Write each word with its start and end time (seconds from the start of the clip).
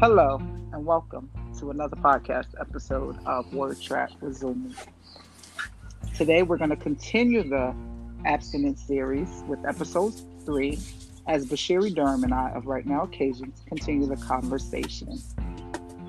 Hello, 0.00 0.40
and 0.72 0.86
welcome 0.86 1.28
to 1.58 1.72
another 1.72 1.96
podcast 1.96 2.46
episode 2.60 3.18
of 3.26 3.52
Word 3.52 3.80
Trap 3.80 4.12
with 4.20 4.40
Zumi. 4.40 4.72
Today, 6.16 6.44
we're 6.44 6.56
going 6.56 6.70
to 6.70 6.76
continue 6.76 7.42
the 7.42 7.74
abstinence 8.24 8.80
series 8.80 9.42
with 9.48 9.58
episode 9.66 10.14
three 10.44 10.78
as 11.26 11.46
Bashiri 11.46 11.92
Durham 11.92 12.22
and 12.22 12.32
I 12.32 12.50
of 12.50 12.68
Right 12.68 12.86
Now 12.86 13.02
Occasions 13.02 13.60
continue 13.66 14.06
the 14.06 14.14
conversation. 14.18 15.18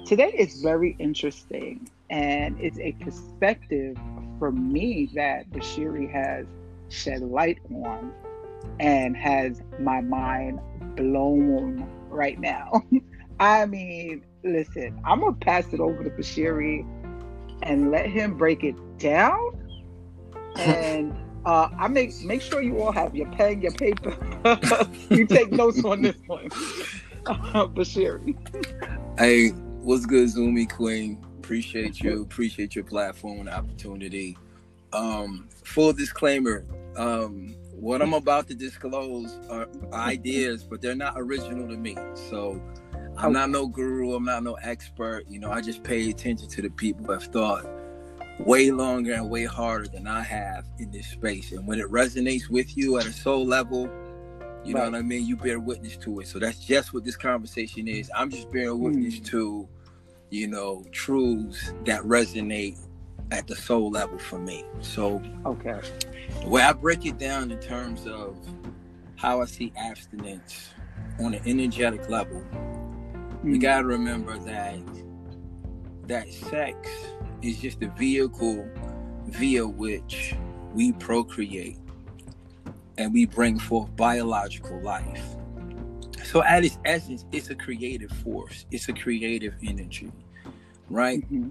Today 0.05 0.35
is 0.37 0.61
very 0.61 0.95
interesting, 0.99 1.89
and 2.11 2.59
it's 2.61 2.77
a 2.77 2.91
perspective 3.03 3.97
for 4.37 4.51
me 4.51 5.09
that 5.15 5.49
Bashiri 5.49 6.11
has 6.11 6.45
shed 6.89 7.21
light 7.21 7.57
on 7.71 8.13
and 8.79 9.17
has 9.17 9.63
my 9.79 10.01
mind 10.01 10.59
blown 10.95 11.89
right 12.11 12.39
now. 12.39 12.83
I 13.39 13.65
mean, 13.65 14.23
listen, 14.43 14.99
I'm 15.05 15.21
gonna 15.21 15.33
pass 15.33 15.71
it 15.73 15.79
over 15.79 16.03
to 16.03 16.09
Bashiri 16.09 16.85
and 17.63 17.91
let 17.91 18.07
him 18.07 18.37
break 18.37 18.63
it 18.63 18.75
down. 18.97 19.55
And 20.57 21.15
uh, 21.45 21.69
I 21.77 21.87
make 21.87 22.19
make 22.21 22.41
sure 22.41 22.61
you 22.61 22.81
all 22.81 22.91
have 22.91 23.15
your 23.15 23.29
pen, 23.31 23.61
your 23.61 23.71
paper. 23.71 24.15
you 25.09 25.25
take 25.25 25.51
notes 25.51 25.83
on 25.85 26.01
this 26.01 26.17
one, 26.27 26.45
uh, 27.25 27.67
Bashiri. 27.67 28.35
Hey, 29.17 29.49
what's 29.49 30.05
good, 30.05 30.27
Zumi 30.27 30.69
Queen? 30.69 31.25
Appreciate 31.39 32.01
you. 32.01 32.21
Appreciate 32.21 32.75
your 32.75 32.83
platform 32.83 33.39
and 33.39 33.49
opportunity. 33.49 34.37
Um, 34.91 35.47
full 35.63 35.93
disclaimer. 35.93 36.65
Um, 36.97 37.55
what 37.71 38.01
I'm 38.01 38.13
about 38.13 38.47
to 38.49 38.55
disclose 38.55 39.39
are 39.49 39.69
ideas, 39.93 40.63
but 40.63 40.81
they're 40.81 40.95
not 40.95 41.13
original 41.15 41.67
to 41.69 41.77
me. 41.77 41.95
So 42.29 42.61
I'm 43.21 43.33
not 43.33 43.49
no 43.49 43.67
guru. 43.67 44.13
I'm 44.13 44.23
not 44.23 44.43
no 44.43 44.53
expert. 44.55 45.25
You 45.27 45.39
know, 45.39 45.51
I 45.51 45.61
just 45.61 45.83
pay 45.83 46.09
attention 46.09 46.47
to 46.47 46.61
the 46.61 46.69
people 46.69 47.05
who 47.05 47.11
have 47.11 47.25
thought 47.25 47.65
way 48.39 48.71
longer 48.71 49.13
and 49.13 49.29
way 49.29 49.43
harder 49.43 49.87
than 49.87 50.07
I 50.07 50.21
have 50.21 50.65
in 50.77 50.89
this 50.91 51.07
space. 51.07 51.51
And 51.51 51.67
when 51.67 51.79
it 51.79 51.91
resonates 51.91 52.49
with 52.49 52.77
you 52.77 52.97
at 52.97 53.05
a 53.05 53.11
soul 53.11 53.45
level, 53.45 53.89
you 54.63 54.73
right. 54.73 54.85
know 54.85 54.91
what 54.91 54.95
I 54.95 55.01
mean? 55.01 55.25
You 55.25 55.35
bear 55.35 55.59
witness 55.59 55.97
to 55.97 56.21
it. 56.21 56.27
So 56.27 56.39
that's 56.39 56.59
just 56.59 56.93
what 56.93 57.03
this 57.03 57.17
conversation 57.17 57.87
is. 57.87 58.09
I'm 58.15 58.29
just 58.29 58.49
bearing 58.51 58.79
witness 58.79 59.19
mm. 59.19 59.25
to, 59.27 59.67
you 60.29 60.47
know, 60.47 60.85
truths 60.91 61.73
that 61.85 62.01
resonate 62.03 62.77
at 63.31 63.47
the 63.47 63.55
soul 63.55 63.91
level 63.91 64.17
for 64.17 64.39
me. 64.39 64.63
So, 64.79 65.21
okay. 65.45 65.79
The 66.41 66.47
way 66.47 66.61
I 66.61 66.71
break 66.71 67.05
it 67.05 67.17
down 67.17 67.51
in 67.51 67.59
terms 67.59 68.07
of 68.07 68.37
how 69.17 69.41
I 69.41 69.45
see 69.45 69.73
abstinence 69.77 70.69
on 71.19 71.33
an 71.33 71.41
energetic 71.45 72.09
level 72.09 72.43
we 73.43 73.57
gotta 73.57 73.85
remember 73.85 74.37
that 74.39 74.79
that 76.07 76.31
sex 76.33 76.89
is 77.41 77.59
just 77.59 77.81
a 77.81 77.87
vehicle 77.89 78.67
via 79.27 79.65
which 79.65 80.35
we 80.73 80.91
procreate 80.93 81.77
and 82.97 83.13
we 83.13 83.25
bring 83.25 83.57
forth 83.57 83.95
biological 83.95 84.81
life. 84.81 85.35
So 86.23 86.43
at 86.43 86.65
its 86.65 86.77
essence, 86.85 87.25
it's 87.31 87.49
a 87.49 87.55
creative 87.55 88.11
force. 88.11 88.65
It's 88.71 88.89
a 88.89 88.93
creative 88.93 89.55
energy, 89.63 90.11
right? 90.89 91.21
Mm-hmm. 91.21 91.49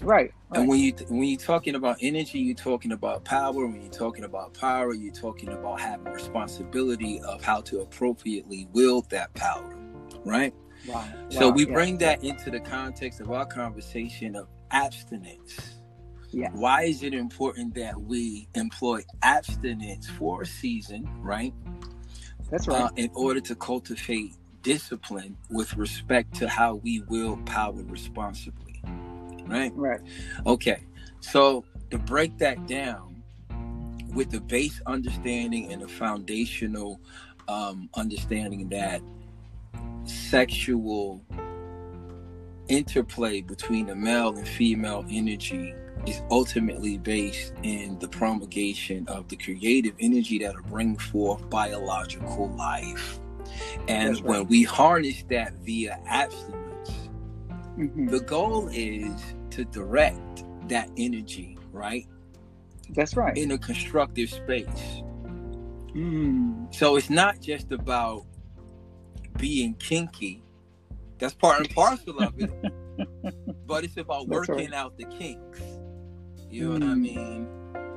Right, 0.00 0.32
right. 0.50 0.60
And 0.60 0.68
when 0.68 0.78
you 0.78 0.92
when 1.08 1.24
you're 1.24 1.40
talking 1.40 1.74
about 1.74 1.96
energy, 2.00 2.38
you're 2.38 2.54
talking 2.54 2.92
about 2.92 3.24
power. 3.24 3.66
When 3.66 3.80
you're 3.80 3.90
talking 3.90 4.24
about 4.24 4.54
power, 4.54 4.94
you're 4.94 5.12
talking 5.12 5.48
about 5.48 5.80
having 5.80 6.12
responsibility 6.12 7.20
of 7.20 7.42
how 7.42 7.62
to 7.62 7.80
appropriately 7.80 8.68
wield 8.72 9.10
that 9.10 9.34
power, 9.34 9.76
right? 10.24 10.54
Wow. 10.86 11.08
So 11.28 11.50
we 11.50 11.66
bring 11.66 11.98
that 11.98 12.22
into 12.22 12.50
the 12.50 12.60
context 12.60 13.20
of 13.20 13.30
our 13.30 13.46
conversation 13.46 14.36
of 14.36 14.48
abstinence. 14.70 15.74
Yeah. 16.30 16.50
Why 16.52 16.82
is 16.82 17.02
it 17.02 17.14
important 17.14 17.74
that 17.74 18.00
we 18.00 18.48
employ 18.54 19.02
abstinence 19.22 20.08
for 20.08 20.42
a 20.42 20.46
season, 20.46 21.08
right? 21.20 21.54
That's 22.50 22.68
right. 22.68 22.82
Uh, 22.82 22.90
in 22.96 23.10
order 23.14 23.40
to 23.40 23.54
cultivate 23.54 24.34
discipline 24.62 25.36
with 25.50 25.76
respect 25.76 26.34
to 26.34 26.48
how 26.48 26.76
we 26.76 27.00
will 27.08 27.38
power 27.38 27.82
responsibly, 27.84 28.82
right? 29.46 29.72
Right. 29.74 30.00
Okay. 30.46 30.84
So 31.20 31.64
to 31.90 31.98
break 31.98 32.36
that 32.38 32.66
down 32.66 33.22
with 34.14 34.30
the 34.30 34.40
base 34.40 34.80
understanding 34.86 35.72
and 35.72 35.82
the 35.82 35.88
foundational 35.88 37.00
um, 37.48 37.88
understanding 37.94 38.68
that 38.68 39.00
sexual 40.08 41.24
interplay 42.68 43.40
between 43.40 43.86
the 43.86 43.94
male 43.94 44.36
and 44.36 44.46
female 44.46 45.04
energy 45.10 45.74
is 46.06 46.22
ultimately 46.30 46.98
based 46.98 47.52
in 47.62 47.98
the 47.98 48.08
promulgation 48.08 49.06
of 49.08 49.28
the 49.28 49.36
creative 49.36 49.94
energy 50.00 50.38
that'll 50.38 50.62
bring 50.62 50.96
forth 50.96 51.48
biological 51.50 52.48
life. 52.50 53.20
And 53.88 54.14
right. 54.16 54.24
when 54.24 54.46
we 54.46 54.62
harness 54.62 55.24
that 55.30 55.54
via 55.64 55.98
abstinence, 56.06 56.90
mm-hmm. 57.76 58.06
the 58.06 58.20
goal 58.20 58.68
is 58.72 59.34
to 59.50 59.64
direct 59.64 60.44
that 60.68 60.90
energy, 60.96 61.58
right? 61.72 62.06
That's 62.90 63.16
right. 63.16 63.36
In 63.36 63.50
a 63.52 63.58
constructive 63.58 64.30
space. 64.30 65.02
Mm. 65.94 66.74
So 66.74 66.96
it's 66.96 67.10
not 67.10 67.40
just 67.40 67.72
about 67.72 68.24
being 69.38 69.74
kinky. 69.74 70.42
That's 71.18 71.34
part 71.34 71.60
and 71.60 71.70
parcel 71.70 72.18
of 72.22 72.34
it. 72.38 72.50
but 73.66 73.84
it's 73.84 73.96
about 73.96 74.28
working 74.28 74.54
right. 74.56 74.74
out 74.74 74.96
the 74.98 75.04
kinks. 75.04 75.60
You 76.50 76.68
know 76.68 76.68
mm. 76.68 76.72
what 76.72 76.82
I 76.82 76.94
mm. 76.94 77.00
mean? 77.00 77.48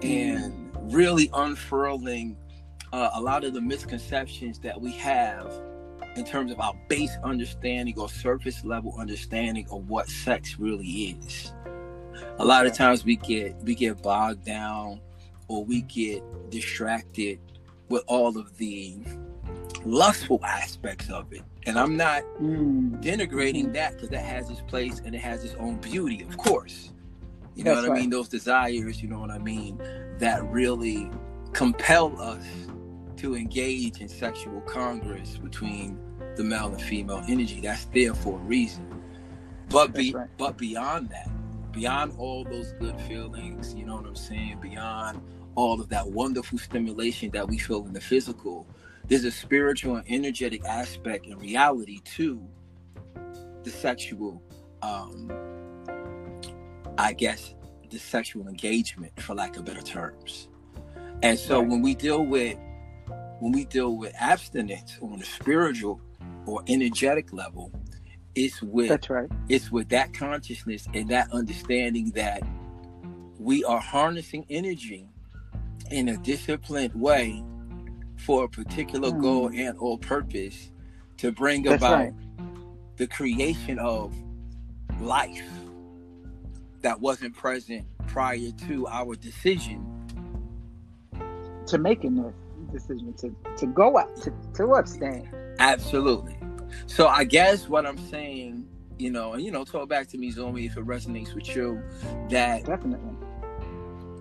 And 0.03 0.93
really 0.93 1.29
unfurling 1.33 2.37
uh, 2.93 3.09
a 3.13 3.21
lot 3.21 3.43
of 3.43 3.53
the 3.53 3.61
misconceptions 3.61 4.59
that 4.59 4.79
we 4.79 4.91
have 4.93 5.51
in 6.15 6.25
terms 6.25 6.51
of 6.51 6.59
our 6.59 6.73
base 6.89 7.15
understanding 7.23 7.97
or 7.97 8.09
surface 8.09 8.65
level 8.65 8.93
understanding 8.99 9.65
of 9.71 9.89
what 9.89 10.07
sex 10.09 10.59
really 10.59 10.85
is. 10.85 11.53
A 12.39 12.45
lot 12.45 12.65
of 12.65 12.73
times 12.73 13.05
we 13.05 13.15
get 13.15 13.55
we 13.63 13.75
get 13.75 14.01
bogged 14.01 14.45
down 14.45 14.99
or 15.47 15.63
we 15.63 15.81
get 15.83 16.23
distracted 16.49 17.39
with 17.89 18.03
all 18.07 18.37
of 18.37 18.57
the 18.57 18.97
lustful 19.85 20.39
aspects 20.43 21.09
of 21.09 21.31
it. 21.33 21.41
And 21.65 21.77
I'm 21.77 21.95
not 21.95 22.23
mm. 22.41 23.01
denigrating 23.03 23.73
that 23.73 23.93
because 23.93 24.09
that 24.09 24.23
has 24.25 24.49
its 24.49 24.61
place 24.61 25.01
and 25.03 25.13
it 25.13 25.21
has 25.21 25.43
its 25.43 25.55
own 25.55 25.77
beauty, 25.77 26.23
of 26.23 26.37
course. 26.37 26.91
You 27.55 27.63
know 27.63 27.75
That's 27.75 27.87
what 27.87 27.91
right. 27.91 27.99
I 27.99 28.01
mean? 28.01 28.09
Those 28.09 28.29
desires, 28.29 29.01
you 29.01 29.09
know 29.09 29.19
what 29.19 29.29
I 29.29 29.37
mean, 29.37 29.79
that 30.19 30.43
really 30.45 31.11
compel 31.53 32.19
us 32.19 32.45
to 33.17 33.35
engage 33.35 33.99
in 34.01 34.07
sexual 34.07 34.61
congress 34.61 35.37
between 35.37 35.99
the 36.35 36.43
male 36.43 36.67
and 36.67 36.81
female 36.81 37.23
energy. 37.27 37.61
That's 37.61 37.85
there 37.85 38.13
for 38.13 38.39
a 38.39 38.43
reason. 38.43 38.87
But 39.69 39.93
be 39.93 40.11
right. 40.11 40.27
but 40.37 40.57
beyond 40.57 41.09
that, 41.09 41.29
beyond 41.71 42.13
all 42.17 42.43
those 42.43 42.73
good 42.73 42.99
feelings, 43.01 43.73
you 43.73 43.85
know 43.85 43.95
what 43.95 44.05
I'm 44.05 44.15
saying, 44.15 44.59
beyond 44.61 45.21
all 45.55 45.79
of 45.79 45.89
that 45.89 46.07
wonderful 46.07 46.57
stimulation 46.57 47.29
that 47.31 47.47
we 47.47 47.57
feel 47.57 47.85
in 47.85 47.93
the 47.93 48.01
physical, 48.01 48.65
there's 49.11 49.25
a 49.25 49.31
spiritual 49.31 49.97
and 49.97 50.05
energetic 50.09 50.63
aspect 50.63 51.25
and 51.25 51.41
reality 51.41 51.99
to 52.05 52.41
the 53.63 53.69
sexual 53.69 54.41
um 54.81 55.29
i 56.97 57.11
guess 57.11 57.53
the 57.89 57.99
sexual 57.99 58.47
engagement 58.47 59.11
for 59.19 59.35
lack 59.35 59.57
of 59.57 59.65
better 59.65 59.81
terms 59.81 60.47
and 61.23 61.37
so 61.37 61.59
right. 61.59 61.67
when 61.67 61.81
we 61.81 61.93
deal 61.93 62.25
with 62.25 62.57
when 63.39 63.51
we 63.51 63.65
deal 63.65 63.97
with 63.97 64.13
abstinence 64.17 64.97
on 65.01 65.21
a 65.21 65.25
spiritual 65.25 65.99
or 66.45 66.63
energetic 66.69 67.33
level 67.33 67.69
it's 68.35 68.61
with 68.61 68.87
that's 68.87 69.09
right 69.09 69.29
it's 69.49 69.73
with 69.73 69.89
that 69.89 70.13
consciousness 70.13 70.87
and 70.93 71.09
that 71.09 71.29
understanding 71.33 72.09
that 72.11 72.41
we 73.37 73.61
are 73.65 73.81
harnessing 73.81 74.45
energy 74.49 75.05
in 75.89 76.07
a 76.07 76.17
disciplined 76.19 76.95
way 76.95 77.43
for 78.21 78.43
a 78.43 78.49
particular 78.49 79.09
mm. 79.09 79.21
goal 79.21 79.47
and 79.47 79.75
or 79.79 79.97
purpose 79.97 80.71
to 81.17 81.31
bring 81.31 81.63
That's 81.63 81.81
about 81.81 81.93
right. 81.93 82.13
the 82.97 83.07
creation 83.07 83.79
of 83.79 84.15
life 84.99 85.41
that 86.81 86.99
wasn't 86.99 87.35
present 87.35 87.85
prior 88.07 88.51
to 88.67 88.87
our 88.87 89.15
decision 89.15 89.87
to 91.67 91.77
making 91.77 92.15
the 92.15 92.33
decision 92.71 93.13
to, 93.13 93.35
to 93.57 93.65
go 93.67 93.97
out 93.97 94.15
to, 94.17 94.33
to 94.55 94.75
abstain 94.75 95.29
absolutely 95.59 96.37
so 96.85 97.07
i 97.07 97.23
guess 97.23 97.67
what 97.67 97.85
i'm 97.85 97.97
saying 98.09 98.67
you 98.97 99.09
know 99.09 99.33
and 99.33 99.43
you 99.43 99.51
know 99.51 99.63
talk 99.63 99.89
back 99.89 100.07
to 100.07 100.17
me 100.17 100.31
zoe 100.31 100.65
if 100.65 100.77
it 100.77 100.85
resonates 100.85 101.33
with 101.33 101.55
you 101.55 101.81
that 102.29 102.65
definitely 102.65 103.15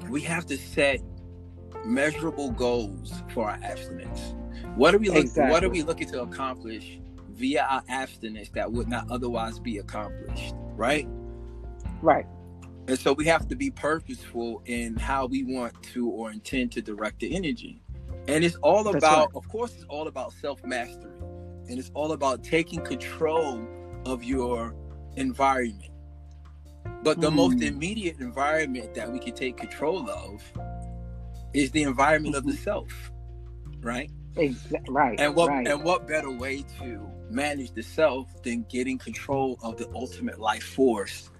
we 0.08 0.20
have 0.20 0.46
to 0.46 0.56
set 0.56 1.00
measurable 1.84 2.50
goals 2.50 3.22
for 3.32 3.50
our 3.50 3.58
abstinence. 3.62 4.34
What 4.76 4.94
are 4.94 4.98
we 4.98 5.08
looking? 5.08 5.22
Exactly. 5.22 5.52
What 5.52 5.64
are 5.64 5.68
we 5.68 5.82
looking 5.82 6.08
to 6.08 6.22
accomplish 6.22 7.00
via 7.30 7.66
our 7.68 7.82
abstinence 7.88 8.50
that 8.50 8.70
would 8.70 8.88
not 8.88 9.10
otherwise 9.10 9.58
be 9.58 9.78
accomplished, 9.78 10.54
right? 10.76 11.08
Right. 12.02 12.26
And 12.88 12.98
so 12.98 13.12
we 13.12 13.24
have 13.26 13.46
to 13.48 13.56
be 13.56 13.70
purposeful 13.70 14.62
in 14.66 14.96
how 14.96 15.26
we 15.26 15.44
want 15.44 15.80
to 15.94 16.08
or 16.08 16.30
intend 16.32 16.72
to 16.72 16.82
direct 16.82 17.20
the 17.20 17.34
energy. 17.34 17.82
And 18.28 18.44
it's 18.44 18.56
all 18.56 18.88
about, 18.88 19.28
right. 19.28 19.36
of 19.36 19.48
course, 19.48 19.74
it's 19.74 19.84
all 19.84 20.08
about 20.08 20.32
self 20.32 20.64
mastery. 20.64 21.12
And 21.68 21.78
it's 21.78 21.90
all 21.94 22.12
about 22.12 22.42
taking 22.42 22.80
control 22.80 23.66
of 24.06 24.24
your 24.24 24.74
environment. 25.16 25.92
But 27.02 27.20
the 27.20 27.30
mm. 27.30 27.36
most 27.36 27.62
immediate 27.62 28.18
environment 28.20 28.94
that 28.94 29.10
we 29.10 29.18
can 29.18 29.34
take 29.34 29.56
control 29.56 30.10
of 30.10 30.42
is 31.54 31.70
the 31.70 31.82
environment 31.82 32.34
of 32.34 32.44
the 32.44 32.52
mm-hmm. 32.52 32.62
self, 32.62 33.12
right? 33.80 34.10
Exactly. 34.36 34.94
Right. 34.94 35.18
And 35.20 35.34
what 35.34 35.48
right. 35.48 35.66
and 35.66 35.82
what 35.82 36.06
better 36.06 36.30
way 36.30 36.64
to 36.78 37.10
manage 37.30 37.72
the 37.72 37.82
self 37.82 38.42
than 38.42 38.64
getting 38.68 38.98
control 38.98 39.58
of 39.62 39.76
the 39.76 39.88
ultimate 39.94 40.38
life 40.38 40.62
force 40.62 41.30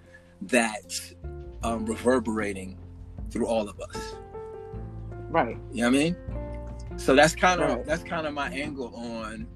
that's 0.42 1.14
um, 1.62 1.84
reverberating 1.86 2.78
through 3.30 3.46
all 3.46 3.68
of 3.68 3.80
us. 3.80 4.14
Right. 5.28 5.56
You 5.72 5.82
know 5.82 5.90
what 5.90 5.96
I 5.96 5.98
mean? 5.98 6.16
So 6.96 7.14
that's 7.14 7.34
kind 7.34 7.60
of 7.60 7.70
right. 7.70 7.84
that's 7.84 8.02
kind 8.02 8.26
of 8.26 8.34
my 8.34 8.48
angle 8.50 8.92
on, 8.94 9.46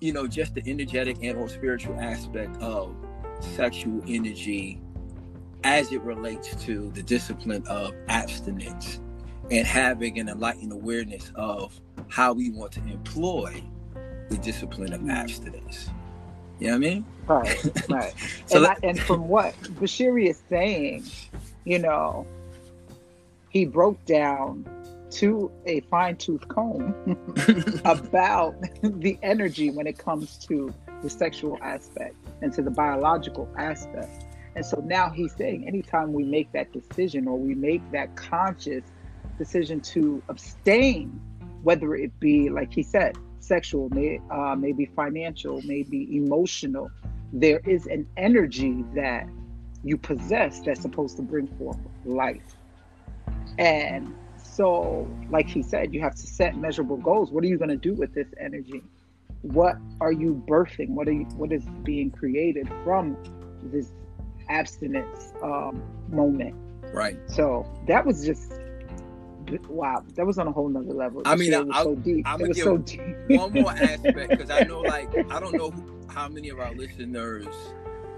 you 0.00 0.12
know, 0.12 0.26
just 0.26 0.54
the 0.54 0.62
energetic 0.66 1.18
and 1.22 1.36
or 1.36 1.48
spiritual 1.48 1.98
aspect 2.00 2.56
of 2.62 2.94
sexual 3.40 4.02
energy 4.06 4.80
as 5.64 5.92
it 5.92 6.00
relates 6.02 6.54
to 6.64 6.90
the 6.92 7.02
discipline 7.02 7.64
of 7.66 7.94
abstinence 8.08 9.00
and 9.50 9.66
having 9.66 10.18
an 10.18 10.28
enlightened 10.28 10.72
awareness 10.72 11.32
of 11.34 11.78
how 12.08 12.32
we 12.32 12.50
want 12.50 12.72
to 12.72 12.80
employ 12.80 13.62
the 14.28 14.38
discipline 14.38 14.92
of 14.92 15.08
abstinence. 15.08 15.90
You 16.58 16.68
know 16.68 16.72
what 16.74 16.76
I 16.76 16.78
mean? 16.78 17.06
Right, 17.26 17.88
right. 17.88 18.14
so 18.46 18.56
and, 18.56 18.64
that, 18.66 18.78
I, 18.82 18.86
and 18.86 19.00
from 19.00 19.28
what 19.28 19.54
Bashiri 19.62 20.28
is 20.28 20.40
saying, 20.48 21.04
you 21.64 21.78
know, 21.78 22.26
he 23.50 23.64
broke 23.64 24.02
down 24.06 24.66
to 25.10 25.50
a 25.66 25.80
fine 25.82 26.16
tooth 26.16 26.46
comb 26.48 26.94
about 27.84 28.54
the 28.82 29.18
energy 29.22 29.70
when 29.70 29.86
it 29.86 29.98
comes 29.98 30.38
to 30.38 30.72
the 31.02 31.10
sexual 31.10 31.58
aspect 31.60 32.14
and 32.40 32.52
to 32.54 32.62
the 32.62 32.70
biological 32.70 33.48
aspect. 33.58 34.24
And 34.54 34.64
so 34.64 34.82
now 34.86 35.10
he's 35.10 35.34
saying 35.34 35.66
anytime 35.66 36.12
we 36.12 36.24
make 36.24 36.52
that 36.52 36.72
decision 36.72 37.26
or 37.28 37.38
we 37.38 37.54
make 37.54 37.82
that 37.92 38.14
conscious 38.16 38.84
decision 39.42 39.80
to 39.80 40.22
abstain, 40.28 41.20
whether 41.62 41.94
it 41.96 42.12
be, 42.20 42.48
like 42.48 42.72
he 42.72 42.82
said, 42.82 43.16
sexual, 43.40 43.88
may, 43.90 44.20
uh, 44.30 44.54
maybe 44.56 44.84
financial, 44.86 45.60
maybe 45.62 46.16
emotional, 46.16 46.90
there 47.32 47.60
is 47.66 47.86
an 47.86 48.06
energy 48.16 48.84
that 48.94 49.26
you 49.82 49.96
possess 49.96 50.60
that's 50.60 50.80
supposed 50.80 51.16
to 51.16 51.22
bring 51.22 51.48
forth 51.58 51.78
life. 52.04 52.56
And 53.58 54.14
so, 54.36 55.08
like 55.28 55.48
he 55.48 55.62
said, 55.62 55.92
you 55.92 56.00
have 56.02 56.14
to 56.14 56.26
set 56.40 56.56
measurable 56.56 56.98
goals. 56.98 57.32
What 57.32 57.42
are 57.42 57.48
you 57.48 57.58
going 57.58 57.76
to 57.80 57.84
do 57.90 57.94
with 57.94 58.14
this 58.14 58.28
energy? 58.38 58.80
What 59.42 59.76
are 60.00 60.12
you 60.12 60.40
birthing? 60.46 60.90
What 60.90 61.08
are 61.08 61.16
you, 61.20 61.24
what 61.36 61.50
is 61.50 61.64
being 61.82 62.12
created 62.12 62.68
from 62.84 63.16
this 63.64 63.88
abstinence 64.48 65.32
um, 65.42 65.82
moment? 66.10 66.54
Right. 66.94 67.18
So 67.26 67.66
that 67.88 68.06
was 68.06 68.24
just 68.24 68.52
wow, 69.68 70.04
that 70.14 70.26
was 70.26 70.38
on 70.38 70.46
a 70.46 70.52
whole 70.52 70.68
nother 70.68 70.92
level. 70.92 71.22
I 71.24 71.36
mean, 71.36 71.54
I, 71.54 71.60
was 71.60 71.76
so 71.76 71.94
deep. 71.96 72.26
I'm 72.26 72.38
gonna 72.38 72.52
give 72.52 72.64
so 72.64 72.78
deep. 72.78 73.00
one 73.28 73.52
more 73.52 73.72
aspect 73.72 74.30
because 74.30 74.50
I 74.50 74.60
know, 74.64 74.80
like, 74.80 75.08
I 75.30 75.40
don't 75.40 75.54
know 75.54 75.72
how 76.08 76.28
many 76.28 76.48
of 76.48 76.58
our 76.58 76.74
listeners 76.74 77.46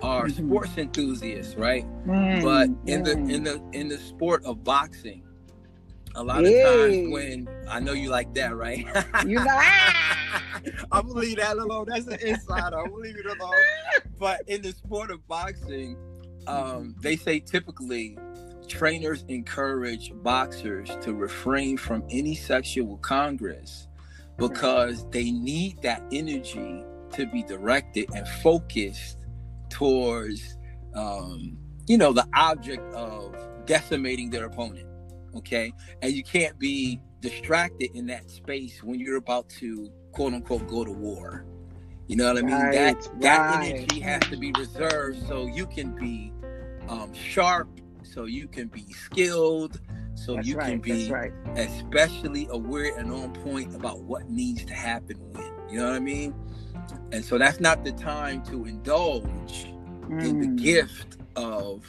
are 0.02 0.26
mm-hmm. 0.26 0.48
sports 0.48 0.76
enthusiasts, 0.76 1.54
right? 1.56 1.86
Mm, 2.06 2.42
but 2.42 2.68
in 2.90 3.02
mm. 3.02 3.04
the 3.04 3.34
in 3.34 3.44
the 3.44 3.62
in 3.72 3.88
the 3.88 3.98
sport 3.98 4.44
of 4.44 4.64
boxing, 4.64 5.22
a 6.14 6.22
lot 6.22 6.44
of 6.44 6.52
times 6.52 7.12
when 7.12 7.48
I 7.68 7.80
know 7.80 7.92
you 7.92 8.10
like 8.10 8.34
that, 8.34 8.54
right? 8.54 8.86
you 9.26 9.36
know, 9.36 9.60
I'm 10.92 11.08
gonna 11.08 11.20
leave 11.20 11.38
that 11.38 11.56
alone. 11.56 11.86
That's 11.88 12.06
an 12.06 12.18
insider. 12.20 12.78
I'm 12.78 12.90
gonna 12.90 12.96
leave 12.96 13.16
it 13.16 13.26
alone. 13.26 13.54
But 14.18 14.42
in 14.46 14.62
the 14.62 14.72
sport 14.72 15.10
of 15.10 15.26
boxing, 15.26 15.96
um, 16.46 16.94
they 17.00 17.16
say 17.16 17.40
typically 17.40 18.18
trainers 18.68 19.24
encourage 19.28 20.12
boxers 20.22 20.90
to 21.02 21.14
refrain 21.14 21.76
from 21.76 22.04
any 22.10 22.34
sexual 22.34 22.96
congress 22.98 23.88
because 24.36 25.08
they 25.10 25.30
need 25.30 25.80
that 25.82 26.02
energy 26.12 26.84
to 27.12 27.26
be 27.26 27.42
directed 27.42 28.08
and 28.14 28.26
focused 28.42 29.18
towards 29.70 30.56
um, 30.94 31.56
you 31.86 31.98
know 31.98 32.12
the 32.12 32.26
object 32.34 32.82
of 32.94 33.36
decimating 33.66 34.30
their 34.30 34.46
opponent 34.46 34.86
okay? 35.36 35.72
And 36.02 36.12
you 36.12 36.22
can't 36.22 36.58
be 36.58 37.00
distracted 37.20 37.90
in 37.94 38.06
that 38.06 38.30
space 38.30 38.82
when 38.82 39.00
you're 39.00 39.16
about 39.16 39.48
to 39.48 39.90
quote 40.12 40.34
unquote 40.34 40.66
go 40.68 40.84
to 40.84 40.92
war. 40.92 41.44
You 42.06 42.16
know 42.16 42.26
what 42.26 42.38
i 42.38 42.42
mean? 42.42 42.54
Right, 42.54 42.72
that 42.74 42.96
right. 42.96 43.20
that 43.20 43.64
energy 43.64 44.00
has 44.00 44.22
to 44.24 44.36
be 44.36 44.52
reserved 44.58 45.26
so 45.26 45.46
you 45.46 45.66
can 45.66 45.94
be 45.94 46.32
um, 46.88 47.14
sharp 47.14 47.68
so 48.14 48.26
you 48.26 48.46
can 48.46 48.68
be 48.68 48.84
skilled, 48.92 49.80
so 50.14 50.36
that's 50.36 50.46
you 50.46 50.56
right, 50.56 50.70
can 50.70 50.78
be 50.78 51.10
right. 51.10 51.32
especially 51.56 52.46
aware 52.50 52.96
and 52.96 53.12
on 53.12 53.32
point 53.32 53.74
about 53.74 54.02
what 54.04 54.30
needs 54.30 54.64
to 54.66 54.74
happen 54.74 55.16
when. 55.32 55.50
You 55.68 55.80
know 55.80 55.88
what 55.88 55.96
I 55.96 56.00
mean? 56.00 56.32
And 57.10 57.24
so 57.24 57.38
that's 57.38 57.58
not 57.58 57.84
the 57.84 57.90
time 57.90 58.44
to 58.44 58.66
indulge 58.66 59.66
mm. 60.02 60.24
in 60.24 60.40
the 60.40 60.46
mm. 60.46 60.62
gift 60.62 61.16
of 61.34 61.84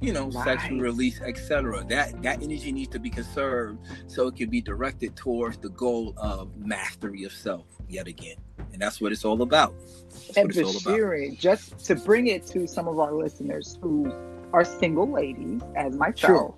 you 0.00 0.12
know 0.12 0.30
right. 0.30 0.44
sexual 0.44 0.78
release 0.78 1.20
etc 1.22 1.84
that 1.88 2.22
that 2.22 2.40
energy 2.40 2.70
needs 2.70 2.88
to 2.88 3.00
be 3.00 3.10
conserved 3.10 3.80
so 4.06 4.28
it 4.28 4.36
can 4.36 4.48
be 4.48 4.60
directed 4.60 5.16
towards 5.16 5.58
the 5.58 5.70
goal 5.70 6.14
of 6.16 6.56
mastery 6.56 7.24
of 7.24 7.32
self 7.32 7.64
yet 7.88 8.06
again 8.06 8.36
and 8.72 8.80
that's 8.80 9.00
what 9.00 9.10
it's 9.10 9.24
all 9.24 9.42
about 9.42 9.74
that's 9.78 10.36
and 10.36 10.50
Bashiri, 10.50 11.36
just 11.36 11.84
to 11.86 11.96
bring 11.96 12.28
it 12.28 12.46
to 12.46 12.68
some 12.68 12.86
of 12.86 13.00
our 13.00 13.12
listeners 13.12 13.76
who 13.82 14.12
are 14.52 14.64
single 14.64 15.10
ladies 15.10 15.62
as 15.76 15.96
myself. 15.96 16.16
Sure. 16.16 16.54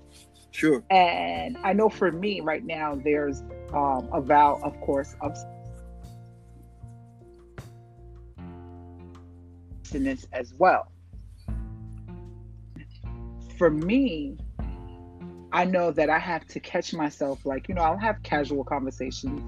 Sure. 0.53 0.83
And 0.91 1.57
I 1.63 1.73
know 1.73 1.89
for 1.89 2.11
me 2.11 2.41
right 2.41 2.65
now, 2.65 2.97
there's 2.97 3.43
um, 3.73 4.09
a 4.13 4.21
vow, 4.21 4.61
of 4.63 4.79
course, 4.81 5.15
of 5.21 5.37
abstinence 9.79 10.27
as 10.33 10.53
well. 10.59 10.91
For 13.59 13.71
me, 13.71 14.37
I 15.53 15.65
know 15.65 15.91
that 15.93 16.11
I 16.11 16.19
have 16.19 16.47
to 16.49 16.61
catch 16.61 16.95
myself, 16.95 17.45
like, 17.45 17.69
you 17.69 17.75
know, 17.75 17.83
I'll 17.83 17.99
have 17.99 18.23
casual 18.23 18.65
conversations 18.65 19.43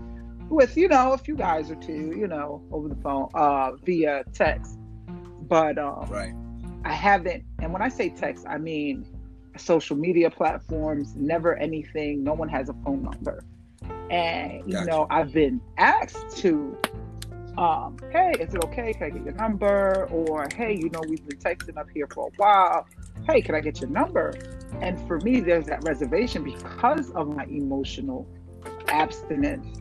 with, 0.50 0.76
you 0.76 0.88
know, 0.88 1.12
a 1.12 1.18
few 1.18 1.36
guys 1.36 1.70
or 1.70 1.76
two, 1.76 2.14
you 2.16 2.28
know, 2.28 2.62
over 2.70 2.88
the 2.88 2.96
phone, 2.96 3.28
uh, 3.34 3.72
via 3.84 4.24
text. 4.34 4.78
But 5.48 5.78
um, 5.78 6.06
right 6.08 6.34
I 6.84 6.92
haven't, 6.92 7.44
and 7.60 7.72
when 7.72 7.82
I 7.82 7.88
say 7.88 8.08
text, 8.08 8.44
I 8.48 8.58
mean 8.58 9.06
social 9.56 9.96
media 9.96 10.30
platforms, 10.30 11.14
never 11.16 11.56
anything. 11.56 12.24
No 12.24 12.34
one 12.34 12.48
has 12.48 12.68
a 12.68 12.74
phone 12.84 13.02
number. 13.02 13.44
And, 14.10 14.62
you 14.66 14.74
gotcha. 14.74 14.90
know, 14.90 15.06
I've 15.10 15.32
been 15.32 15.60
asked 15.78 16.36
to, 16.38 16.76
um, 17.56 17.96
hey, 18.10 18.32
is 18.40 18.54
it 18.54 18.64
okay? 18.64 18.92
Can 18.92 19.04
I 19.04 19.10
get 19.10 19.24
your 19.24 19.34
number? 19.34 20.08
Or, 20.10 20.48
hey, 20.54 20.74
you 20.74 20.90
know, 20.90 21.00
we've 21.08 21.26
been 21.26 21.38
texting 21.38 21.76
up 21.76 21.88
here 21.90 22.06
for 22.12 22.28
a 22.28 22.30
while. 22.36 22.86
Hey, 23.26 23.42
can 23.42 23.54
I 23.54 23.60
get 23.60 23.80
your 23.80 23.90
number? 23.90 24.34
And 24.80 24.98
for 25.06 25.18
me, 25.20 25.40
there's 25.40 25.66
that 25.66 25.84
reservation 25.84 26.42
because 26.44 27.10
of 27.12 27.28
my 27.28 27.44
emotional 27.44 28.26
abstinence. 28.88 29.80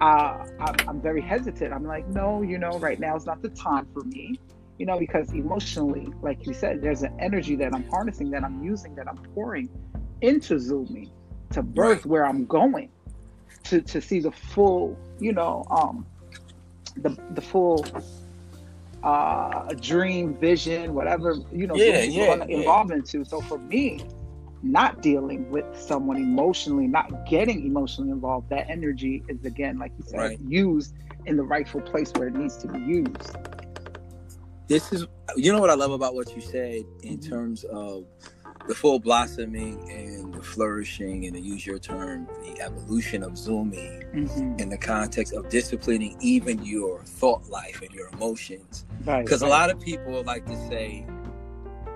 Uh, 0.00 0.46
I'm, 0.60 0.88
I'm 0.88 1.00
very 1.00 1.22
hesitant. 1.22 1.72
I'm 1.72 1.84
like, 1.84 2.06
no, 2.08 2.42
you 2.42 2.58
know, 2.58 2.78
right 2.78 3.00
now 3.00 3.16
is 3.16 3.26
not 3.26 3.42
the 3.42 3.48
time 3.48 3.86
for 3.92 4.04
me 4.04 4.38
you 4.78 4.86
know, 4.86 4.98
because 4.98 5.32
emotionally, 5.32 6.08
like 6.22 6.46
you 6.46 6.52
said, 6.52 6.82
there's 6.82 7.02
an 7.02 7.14
energy 7.18 7.56
that 7.56 7.74
I'm 7.74 7.88
harnessing, 7.88 8.30
that 8.30 8.44
I'm 8.44 8.62
using, 8.62 8.94
that 8.96 9.08
I'm 9.08 9.16
pouring 9.34 9.68
into 10.20 10.56
Zumi 10.56 11.10
to 11.50 11.62
birth 11.62 11.98
right. 11.98 12.06
where 12.06 12.26
I'm 12.26 12.44
going, 12.46 12.90
to 13.64 13.80
to 13.80 14.00
see 14.00 14.20
the 14.20 14.30
full, 14.30 14.96
you 15.18 15.32
know, 15.32 15.64
um, 15.70 16.06
the 16.96 17.16
the 17.34 17.40
full 17.40 17.86
uh 19.02 19.72
dream, 19.80 20.34
vision, 20.34 20.94
whatever 20.94 21.36
you 21.52 21.66
know, 21.66 21.74
yeah, 21.74 22.02
yeah, 22.02 22.44
involved 22.44 22.90
into. 22.90 23.24
So 23.24 23.40
for 23.40 23.58
me, 23.58 24.04
not 24.62 25.00
dealing 25.00 25.50
with 25.50 25.64
someone 25.78 26.16
emotionally, 26.16 26.86
not 26.86 27.26
getting 27.26 27.66
emotionally 27.66 28.10
involved, 28.10 28.50
that 28.50 28.68
energy 28.68 29.22
is 29.28 29.44
again, 29.44 29.78
like 29.78 29.92
you 29.98 30.04
said, 30.06 30.18
right. 30.18 30.40
used 30.40 30.94
in 31.24 31.36
the 31.36 31.42
rightful 31.42 31.80
place 31.80 32.12
where 32.14 32.28
it 32.28 32.34
needs 32.34 32.56
to 32.58 32.68
be 32.68 32.78
used 32.78 33.36
this 34.68 34.92
is 34.92 35.06
you 35.36 35.52
know 35.52 35.60
what 35.60 35.70
I 35.70 35.74
love 35.74 35.92
about 35.92 36.14
what 36.14 36.34
you 36.34 36.40
said 36.40 36.84
in 37.02 37.18
mm-hmm. 37.18 37.30
terms 37.30 37.64
of 37.64 38.04
the 38.66 38.74
full 38.74 38.98
blossoming 38.98 39.90
and 39.90 40.34
the 40.34 40.42
flourishing, 40.42 41.26
and 41.26 41.34
to 41.34 41.40
use 41.40 41.64
your 41.64 41.78
term, 41.78 42.26
the 42.42 42.60
evolution 42.60 43.22
of 43.22 43.32
Zumi 43.32 44.12
mm-hmm. 44.12 44.58
in 44.58 44.68
the 44.68 44.78
context 44.78 45.32
of 45.32 45.48
disciplining 45.48 46.16
even 46.20 46.64
your 46.64 47.02
thought 47.04 47.48
life 47.48 47.80
and 47.82 47.92
your 47.92 48.08
emotions. 48.08 48.84
Because 48.98 49.06
right, 49.06 49.28
right. 49.30 49.42
a 49.42 49.46
lot 49.46 49.70
of 49.70 49.80
people 49.80 50.22
like 50.24 50.46
to 50.46 50.56
say, 50.68 51.06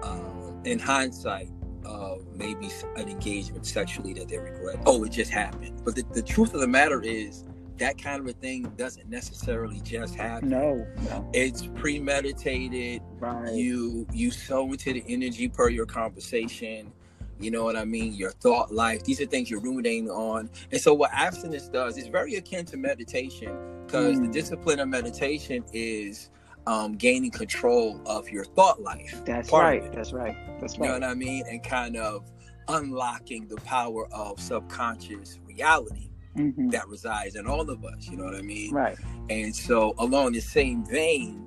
um, 0.03 0.61
in 0.65 0.79
hindsight, 0.79 1.51
uh, 1.85 2.17
maybe 2.35 2.71
an 2.97 3.09
engagement 3.09 3.67
sexually 3.67 4.13
that 4.15 4.29
they 4.29 4.39
regret. 4.39 4.79
Oh, 4.87 5.03
it 5.05 5.11
just 5.11 5.31
happened. 5.31 5.83
But 5.85 5.97
the, 5.97 6.05
the 6.13 6.23
truth 6.23 6.55
of 6.55 6.61
the 6.61 6.69
matter 6.69 7.03
is, 7.03 7.45
that 7.81 8.01
kind 8.01 8.21
of 8.21 8.29
a 8.29 8.33
thing 8.35 8.63
doesn't 8.77 9.09
necessarily 9.09 9.81
just 9.81 10.15
happen. 10.15 10.51
No, 10.51 10.87
no. 11.09 11.29
It's 11.33 11.67
premeditated. 11.67 13.03
Right. 13.19 13.55
You 13.55 14.07
you 14.13 14.31
sow 14.31 14.71
into 14.71 14.93
the 14.93 15.03
energy 15.09 15.49
per 15.49 15.71
your 15.71 15.87
conversation. 15.87 16.93
You 17.41 17.51
know 17.51 17.65
what 17.65 17.77
I 17.77 17.87
mean? 17.87 18.13
Your 18.15 18.33
thought 18.33 18.73
life. 18.73 19.03
These 19.05 19.23
are 19.23 19.27
things 19.27 19.51
you're 19.51 19.63
ruminating 19.63 20.11
on. 20.11 20.51
And 20.71 20.81
so 20.81 20.93
what 20.93 21.11
abstinence 21.15 21.69
does 21.69 21.97
is 21.97 22.07
very 22.07 22.35
akin 22.37 22.67
to 22.67 22.77
meditation 22.77 23.57
because 23.87 24.19
mm. 24.19 24.27
the 24.27 24.29
discipline 24.29 24.79
of 24.79 24.89
meditation 24.89 25.65
is 25.73 26.29
um, 26.67 26.93
gaining 26.93 27.31
control 27.31 27.99
of 28.05 28.29
your 28.29 28.45
thought 28.45 28.83
life. 28.83 29.23
That's 29.25 29.51
right. 29.51 29.91
That's 29.91 30.13
right. 30.13 30.37
That's 30.61 30.79
right. 30.79 30.87
You 30.87 31.01
know 31.01 31.07
what 31.07 31.11
I 31.11 31.15
mean? 31.15 31.45
And 31.49 31.65
kind 31.65 31.97
of 31.97 32.31
unlocking 32.69 33.49
the 33.49 33.57
power 33.57 34.07
of 34.13 34.39
subconscious 34.39 35.41
reality 35.47 36.10
mm-hmm. 36.37 36.69
that 36.71 36.89
resides 36.89 37.37
in 37.37 37.47
all 37.47 37.69
of 37.69 37.85
us. 37.85 38.09
You 38.09 38.17
know 38.17 38.25
what 38.25 38.35
I 38.35 38.43
mean? 38.43 38.73
Right. 38.73 38.97
And 39.29 39.55
so, 39.55 39.95
along 39.99 40.33
the 40.33 40.41
same 40.41 40.85
vein, 40.85 41.47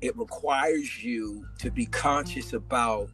it 0.00 0.16
requires 0.16 1.02
you 1.02 1.46
to 1.58 1.70
be 1.70 1.86
conscious 1.86 2.52
about 2.52 3.08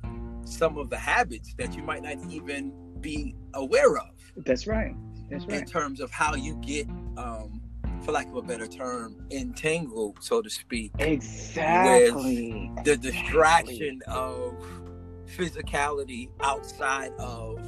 some 0.44 0.78
of 0.78 0.88
the 0.90 0.96
habits 0.96 1.54
that 1.58 1.76
you 1.76 1.82
might 1.82 2.02
not 2.02 2.16
even 2.30 2.72
be 3.00 3.34
aware 3.54 3.96
of. 3.98 4.10
That's 4.36 4.66
right. 4.66 4.94
That's 5.30 5.46
right. 5.46 5.60
In 5.60 5.66
terms 5.66 6.00
of 6.00 6.10
how 6.10 6.34
you 6.34 6.56
get, 6.56 6.88
um, 7.16 7.60
for 8.02 8.12
lack 8.12 8.28
of 8.28 8.36
a 8.36 8.42
better 8.42 8.66
term, 8.66 9.26
entangled, 9.30 10.16
so 10.20 10.40
to 10.40 10.48
speak. 10.48 10.92
Exactly. 10.98 12.70
With 12.74 12.84
the 12.84 12.96
distraction 12.96 14.00
exactly. 14.00 14.14
of 14.14 14.54
physicality 15.36 16.30
outside 16.40 17.12
of 17.18 17.60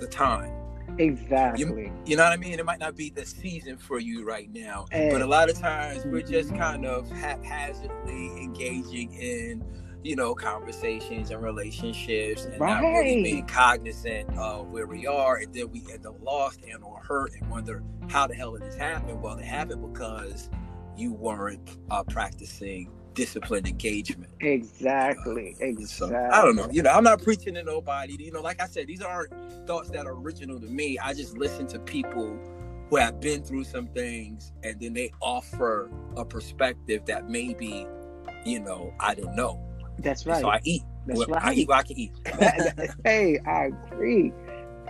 the 0.00 0.06
time. 0.06 0.59
Exactly. 0.98 1.64
You, 1.64 1.92
you, 2.06 2.16
know 2.16 2.24
what 2.24 2.32
I 2.32 2.36
mean? 2.36 2.58
It 2.58 2.64
might 2.64 2.80
not 2.80 2.96
be 2.96 3.10
the 3.10 3.24
season 3.24 3.76
for 3.76 3.98
you 3.98 4.24
right 4.24 4.50
now, 4.52 4.86
and, 4.92 5.12
but 5.12 5.22
a 5.22 5.26
lot 5.26 5.50
of 5.50 5.58
times 5.58 6.04
we're 6.04 6.22
just 6.22 6.54
kind 6.54 6.84
of 6.86 7.10
haphazardly 7.10 8.26
engaging 8.42 9.14
in, 9.14 9.64
you 10.02 10.16
know, 10.16 10.34
conversations 10.34 11.30
and 11.30 11.42
relationships 11.42 12.44
and 12.44 12.60
right. 12.60 12.82
not 12.82 12.88
really 12.88 13.22
being 13.22 13.46
cognizant 13.46 14.28
of 14.36 14.68
where 14.68 14.86
we 14.86 15.06
are, 15.06 15.36
and 15.36 15.52
then 15.54 15.70
we 15.70 15.84
end 15.92 16.06
up 16.06 16.16
lost 16.22 16.60
and 16.70 16.82
or 16.82 17.00
hurt 17.00 17.32
and 17.34 17.48
wonder 17.50 17.82
how 18.08 18.26
the 18.26 18.34
hell 18.34 18.52
did 18.52 18.62
this 18.62 18.76
happen? 18.76 19.20
Well, 19.20 19.38
it 19.38 19.44
happened 19.44 19.92
because 19.92 20.50
you 20.96 21.12
weren't 21.12 21.78
uh, 21.90 22.02
practicing 22.04 22.90
disciplined 23.14 23.66
engagement. 23.66 24.30
Exactly. 24.40 25.56
Uh, 25.60 25.64
exactly. 25.64 25.84
So, 25.86 26.28
I 26.32 26.42
don't 26.42 26.56
know. 26.56 26.68
You 26.70 26.82
know, 26.82 26.90
I'm 26.90 27.04
not 27.04 27.22
preaching 27.22 27.54
to 27.54 27.62
nobody. 27.62 28.16
You 28.18 28.32
know, 28.32 28.40
like 28.40 28.60
I 28.60 28.66
said, 28.66 28.86
these 28.86 29.02
aren't 29.02 29.32
thoughts 29.66 29.90
that 29.90 30.06
are 30.06 30.14
original 30.14 30.60
to 30.60 30.66
me. 30.66 30.98
I 30.98 31.14
just 31.14 31.36
listen 31.36 31.66
to 31.68 31.78
people 31.78 32.38
who 32.88 32.96
have 32.96 33.20
been 33.20 33.42
through 33.42 33.64
some 33.64 33.86
things 33.88 34.52
and 34.64 34.80
then 34.80 34.92
they 34.92 35.12
offer 35.20 35.90
a 36.16 36.24
perspective 36.24 37.04
that 37.06 37.28
maybe, 37.28 37.86
you 38.44 38.60
know, 38.60 38.92
I 38.98 39.14
didn't 39.14 39.36
know. 39.36 39.64
That's 39.98 40.26
right. 40.26 40.40
so 40.40 40.48
I 40.48 40.60
eat. 40.64 40.82
That's 41.06 41.18
well, 41.18 41.28
right. 41.28 41.44
I 41.44 41.52
eat 41.54 41.68
what 41.68 41.78
I 41.78 41.82
can 41.82 41.98
eat. 41.98 42.12
hey, 43.04 43.38
I 43.46 43.66
agree. 43.66 44.32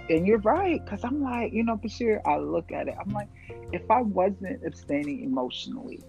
And 0.08 0.26
you're 0.26 0.38
right, 0.38 0.84
because 0.84 1.04
I'm 1.04 1.22
like, 1.22 1.52
you 1.52 1.62
know, 1.62 1.76
Bashir, 1.76 2.20
I 2.26 2.38
look 2.38 2.72
at 2.72 2.88
it, 2.88 2.94
I'm 3.00 3.12
like, 3.12 3.28
if 3.72 3.88
I 3.90 4.00
wasn't 4.00 4.64
abstaining 4.66 5.22
emotionally, 5.22 6.00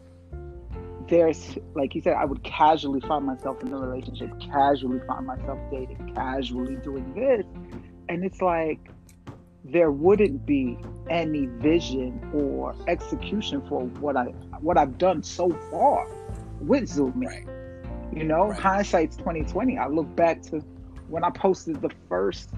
there's 1.11 1.57
like 1.75 1.93
you 1.93 2.01
said, 2.01 2.13
I 2.13 2.23
would 2.23 2.41
casually 2.43 3.01
find 3.01 3.25
myself 3.25 3.61
in 3.61 3.71
a 3.73 3.77
relationship, 3.77 4.31
casually 4.39 5.01
find 5.05 5.27
myself 5.27 5.59
dating, 5.69 6.13
casually 6.15 6.77
doing 6.77 7.13
this. 7.13 7.45
And 8.07 8.23
it's 8.23 8.41
like 8.41 8.79
there 9.65 9.91
wouldn't 9.91 10.45
be 10.45 10.77
any 11.09 11.47
vision 11.47 12.31
or 12.33 12.73
execution 12.87 13.61
for 13.67 13.83
what 13.99 14.15
I 14.15 14.27
what 14.61 14.77
I've 14.77 14.97
done 14.97 15.21
so 15.21 15.49
far 15.69 16.07
with 16.61 16.85
Zumi. 16.85 17.25
Right. 17.25 17.47
You 18.15 18.23
know, 18.23 18.47
right. 18.47 18.59
hindsight's 18.59 19.17
twenty 19.17 19.43
twenty. 19.43 19.77
I 19.77 19.87
look 19.87 20.15
back 20.15 20.41
to 20.43 20.61
when 21.09 21.25
I 21.25 21.29
posted 21.29 21.81
the 21.81 21.91
first, 22.07 22.51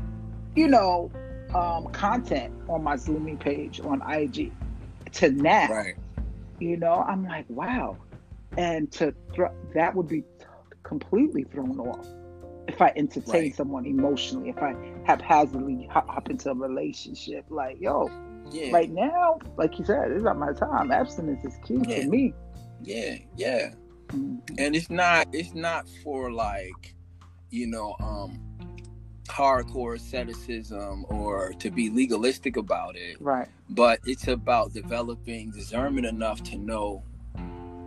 you 0.55 0.67
know, 0.67 1.11
um, 1.55 1.87
content 1.87 2.53
on 2.69 2.83
my 2.83 2.97
Zumi 2.97 3.39
page 3.39 3.81
on 3.81 4.03
IG 4.07 4.51
to 5.13 5.31
now. 5.31 5.69
Right. 5.69 5.95
You 6.59 6.77
know, 6.77 7.03
I'm 7.07 7.25
like, 7.25 7.45
wow, 7.49 7.97
and 8.57 8.91
to 8.93 9.13
that 9.73 9.95
would 9.95 10.07
be 10.07 10.23
completely 10.83 11.43
thrown 11.43 11.79
off 11.79 12.07
if 12.67 12.81
I 12.81 12.93
entertain 12.95 13.43
right. 13.43 13.55
someone 13.55 13.85
emotionally, 13.85 14.49
if 14.49 14.57
I 14.57 14.73
haphazardly 15.05 15.87
hop, 15.91 16.07
hop 16.09 16.29
into 16.29 16.49
a 16.49 16.55
relationship. 16.55 17.45
Like, 17.49 17.77
yo, 17.79 18.09
yeah. 18.51 18.71
right 18.71 18.89
now, 18.89 19.39
like 19.57 19.77
you 19.77 19.85
said, 19.85 20.11
it's 20.11 20.23
not 20.23 20.37
my 20.37 20.53
time. 20.53 20.91
Abstinence 20.91 21.43
is 21.43 21.57
key 21.65 21.79
yeah. 21.87 22.05
me. 22.05 22.33
Yeah, 22.81 23.17
yeah. 23.35 23.73
Mm-hmm. 24.07 24.55
And 24.57 24.75
it's 24.75 24.89
not 24.89 25.27
it's 25.33 25.53
not 25.53 25.87
for 26.03 26.31
like, 26.31 26.95
you 27.49 27.67
know, 27.67 27.95
um 27.99 28.39
hardcore 29.27 29.95
asceticism 29.95 31.05
or 31.09 31.53
to 31.53 31.71
be 31.71 31.89
legalistic 31.89 32.57
about 32.57 32.95
it. 32.95 33.19
Right. 33.19 33.47
But 33.69 33.99
it's 34.05 34.27
about 34.27 34.73
developing 34.73 35.51
discernment 35.51 36.05
enough 36.05 36.43
to 36.43 36.57
know 36.57 37.03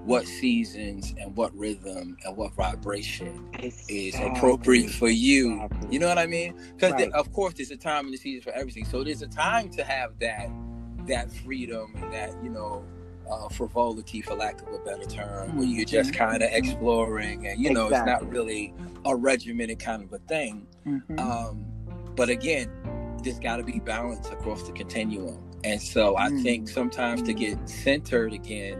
what 0.06 0.26
seasons 0.26 1.14
and 1.18 1.36
what 1.36 1.56
rhythm 1.56 2.16
and 2.24 2.36
what 2.36 2.54
vibration 2.54 3.48
exactly. 3.54 4.08
is 4.08 4.14
appropriate 4.14 4.90
for 4.90 5.08
you. 5.08 5.64
Exactly. 5.64 5.88
You 5.90 5.98
know 5.98 6.08
what 6.08 6.18
I 6.18 6.26
mean? 6.26 6.54
Because 6.74 6.92
right. 6.92 7.12
of 7.12 7.32
course 7.32 7.54
there's 7.54 7.72
a 7.72 7.76
time 7.76 8.06
and 8.06 8.14
a 8.14 8.18
season 8.18 8.40
for 8.40 8.52
everything. 8.52 8.84
So 8.84 9.02
there's 9.02 9.22
a 9.22 9.26
time 9.26 9.68
to 9.70 9.84
have 9.84 10.18
that 10.20 10.48
that 11.08 11.32
freedom 11.32 11.92
and 11.96 12.12
that 12.12 12.32
you 12.42 12.50
know 12.50 12.84
uh, 13.30 13.48
frivolity, 13.48 14.22
for 14.22 14.34
lack 14.34 14.62
of 14.62 14.72
a 14.72 14.78
better 14.78 15.04
term, 15.04 15.48
mm-hmm. 15.48 15.58
where 15.58 15.66
you're 15.66 15.84
just 15.84 16.12
mm-hmm. 16.12 16.24
kind 16.30 16.42
of 16.42 16.50
exploring 16.52 17.48
and 17.48 17.60
you 17.60 17.72
know 17.72 17.86
exactly. 17.86 18.12
it's 18.12 18.22
not 18.22 18.32
really 18.32 18.74
a 19.04 19.16
regimented 19.16 19.80
kind 19.80 20.04
of 20.04 20.12
a 20.12 20.18
thing. 20.20 20.66
Mm-hmm. 20.86 21.18
Um, 21.18 21.66
but 22.14 22.28
again, 22.28 22.70
there's 23.24 23.40
got 23.40 23.56
to 23.56 23.64
be 23.64 23.80
balance 23.80 24.28
across 24.28 24.62
the 24.62 24.72
continuum. 24.72 25.42
And 25.64 25.82
so 25.82 26.16
I 26.16 26.28
think 26.28 26.68
mm. 26.68 26.72
sometimes 26.72 27.22
to 27.22 27.34
get 27.34 27.68
centered 27.68 28.32
again 28.32 28.78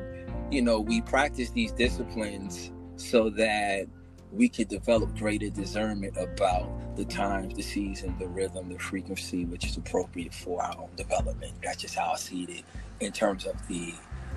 you 0.51 0.63
know, 0.63 0.81
we 0.81 1.01
practice 1.01 1.51
these 1.51 1.73
disciplines 1.73 2.71
so 2.97 3.31
that 3.31 3.87
we 4.33 4.49
could 4.49 4.69
develop 4.69 5.17
greater 5.17 5.49
discernment 5.49 6.17
about 6.17 6.97
the 6.97 7.05
times, 7.05 7.55
the 7.55 7.63
season, 7.63 8.15
the 8.19 8.27
rhythm, 8.27 8.69
the 8.69 8.79
frequency, 8.79 9.45
which 9.45 9.65
is 9.65 9.77
appropriate 9.77 10.35
for 10.35 10.63
our 10.63 10.77
own 10.79 10.91
development. 10.97 11.53
That's 11.63 11.79
just 11.79 11.95
how 11.95 12.13
I 12.13 12.17
see 12.17 12.45
it 12.45 12.65
in 13.01 13.13
terms 13.13 13.47
of 13.47 13.55
the 13.69 13.95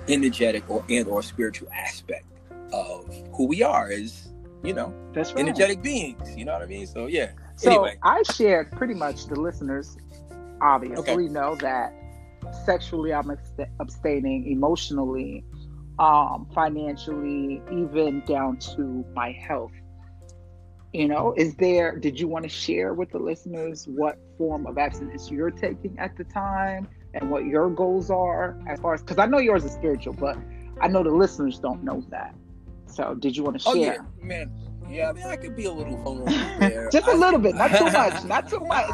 energetic 0.08 0.68
or 0.68 0.84
and 0.88 1.06
or 1.08 1.22
spiritual 1.22 1.68
aspect 1.72 2.26
of 2.72 3.12
who 3.32 3.46
we 3.46 3.62
are 3.62 3.90
as, 3.90 4.28
you 4.62 4.72
know, 4.72 4.94
That's 5.12 5.32
right. 5.32 5.40
energetic 5.40 5.82
beings. 5.82 6.36
You 6.36 6.44
know 6.44 6.52
what 6.52 6.62
I 6.62 6.66
mean? 6.66 6.86
So 6.86 7.06
yeah. 7.06 7.32
So 7.56 7.70
anyway. 7.70 7.98
I 8.02 8.22
shared 8.22 8.72
pretty 8.72 8.94
much 8.94 9.26
the 9.26 9.38
listeners 9.38 9.96
obviously 10.62 11.24
okay. 11.24 11.28
know 11.28 11.56
that 11.56 11.92
sexually 12.64 13.12
I'm 13.12 13.36
abstaining, 13.80 14.50
emotionally 14.50 15.44
um, 16.00 16.48
financially, 16.54 17.62
even 17.70 18.22
down 18.26 18.56
to 18.56 19.04
my 19.14 19.32
health. 19.32 19.70
You 20.94 21.06
know, 21.06 21.34
is 21.36 21.54
there, 21.56 21.96
did 21.96 22.18
you 22.18 22.26
want 22.26 22.42
to 22.44 22.48
share 22.48 22.94
with 22.94 23.10
the 23.10 23.18
listeners 23.18 23.86
what 23.86 24.18
form 24.36 24.66
of 24.66 24.78
abstinence 24.78 25.30
you're 25.30 25.52
taking 25.52 25.96
at 25.98 26.16
the 26.16 26.24
time 26.24 26.88
and 27.14 27.30
what 27.30 27.44
your 27.44 27.70
goals 27.70 28.10
are 28.10 28.58
as 28.66 28.80
far 28.80 28.94
as, 28.94 29.02
because 29.02 29.18
I 29.18 29.26
know 29.26 29.38
yours 29.38 29.64
is 29.64 29.72
spiritual, 29.72 30.14
but 30.14 30.36
I 30.80 30.88
know 30.88 31.04
the 31.04 31.10
listeners 31.10 31.60
don't 31.60 31.84
know 31.84 32.02
that. 32.08 32.34
So 32.86 33.14
did 33.14 33.36
you 33.36 33.44
want 33.44 33.58
to 33.58 33.62
share? 33.62 33.72
Oh, 33.72 33.76
yeah, 33.76 33.98
man. 34.20 34.50
Yeah, 34.88 35.10
I 35.10 35.12
mean, 35.12 35.26
I 35.26 35.36
could 35.36 35.54
be 35.54 35.66
a 35.66 35.72
little 35.72 35.96
vulnerable 35.98 36.32
there. 36.58 36.88
Just 36.90 37.06
a 37.06 37.14
little 37.14 37.38
bit, 37.38 37.54
not 37.54 37.76
too 37.76 37.84
much, 37.92 38.24
not 38.24 38.48
too 38.48 38.60
much. 38.60 38.90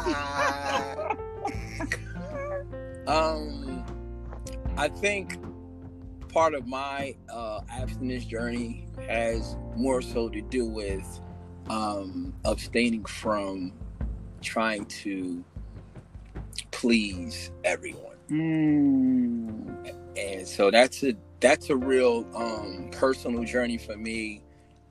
um, 3.07 3.83
I 4.77 4.89
think 4.89 5.39
part 6.37 6.53
of 6.53 6.67
my 6.67 7.15
uh, 7.33 7.61
abstinence 7.67 8.23
journey 8.23 8.85
has 9.07 9.55
more 9.75 10.03
so 10.03 10.29
to 10.29 10.39
do 10.39 10.67
with 10.67 11.19
um, 11.67 12.31
abstaining 12.45 13.03
from 13.05 13.73
trying 14.43 14.85
to 14.85 15.43
please 16.69 17.49
everyone. 17.63 18.17
Mm. 18.29 19.95
And 20.15 20.47
so 20.47 20.69
that's 20.69 21.01
a 21.03 21.15
that's 21.39 21.71
a 21.71 21.75
real 21.75 22.23
um, 22.35 22.89
personal 22.91 23.43
journey 23.43 23.79
for 23.79 23.97
me 23.97 24.43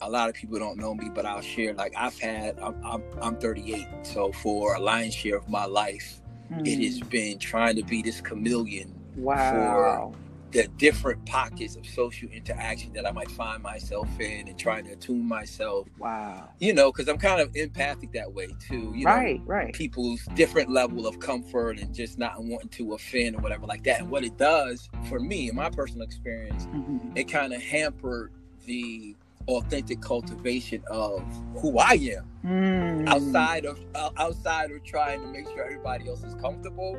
a 0.03 0.11
lot 0.11 0.29
of 0.29 0.35
people 0.35 0.59
don't 0.59 0.77
know 0.77 0.95
me, 0.95 1.09
but 1.15 1.25
I'll 1.25 1.41
share. 1.41 1.73
Like 1.73 1.95
I've 1.97 2.19
had, 2.19 2.59
I'm 2.59 2.75
I'm, 2.85 3.03
I'm 3.23 3.37
38, 3.37 3.87
so 4.03 4.33
for 4.33 4.75
a 4.75 4.81
lion's 4.81 5.15
share 5.15 5.37
of 5.37 5.49
my 5.49 5.65
life, 5.65 6.21
mm. 6.53 6.67
it 6.67 6.85
has 6.85 6.99
hmm. 6.99 7.09
been 7.09 7.39
trying 7.39 7.77
to 7.77 7.83
be 7.83 8.03
this 8.03 8.21
chameleon 8.21 8.93
wow. 9.17 10.13
for 10.13 10.26
the 10.53 10.69
different 10.79 11.25
pockets 11.27 11.77
of 11.77 11.87
social 11.87 12.29
interaction 12.31 12.93
that 12.93 13.07
I 13.07 13.11
might 13.11 13.31
find 13.31 13.63
myself 13.63 14.09
in 14.21 14.49
and 14.49 14.59
trying 14.59 14.85
to 14.87 14.93
attune 14.93 15.27
myself. 15.27 15.89
Wow. 15.99 16.49
You 16.59 16.73
know, 16.73 16.93
because 16.93 17.09
I'm 17.09 17.19
kind 17.19 17.41
of 17.41 17.55
empathic 17.55 18.13
that 18.13 18.33
way 18.33 18.49
too. 18.67 18.93
You 18.95 19.07
right, 19.07 19.41
know, 19.41 19.47
right. 19.47 19.75
People's 19.75 20.25
different 20.35 20.71
level 20.71 21.07
of 21.07 21.19
comfort 21.21 21.79
and 21.79 21.95
just 21.95 22.19
not 22.19 22.43
wanting 22.43 22.69
to 22.71 22.95
offend 22.95 23.37
or 23.37 23.41
whatever 23.41 23.67
like 23.67 23.85
that. 23.85 24.01
And 24.01 24.11
what 24.11 24.25
it 24.25 24.37
does 24.37 24.89
for 25.09 25.19
me, 25.19 25.49
in 25.49 25.57
my 25.57 25.71
personal 25.71 26.03
experience, 26.03 26.67
mm-hmm. 26.67 27.17
it 27.17 27.25
kind 27.25 27.53
of 27.53 27.63
hampered 27.63 28.33
the 28.67 29.17
authentic 29.49 30.01
cultivation 30.01 30.83
of 30.89 31.23
who 31.61 31.79
I 31.79 31.93
am 31.93 32.29
mm. 32.45 33.09
outside 33.09 33.65
of 33.65 33.79
uh, 33.95 34.11
outside 34.17 34.71
of 34.71 34.83
trying 34.85 35.21
to 35.21 35.27
make 35.29 35.47
sure 35.49 35.65
everybody 35.65 36.09
else 36.09 36.25
is 36.25 36.35
comfortable 36.35 36.99